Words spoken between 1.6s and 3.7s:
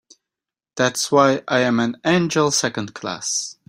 an angel Second Class.